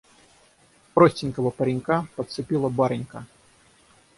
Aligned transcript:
Простенького 0.95 1.51
паренька 1.51 2.07
подцепила 2.15 2.69
барынька. 2.69 3.25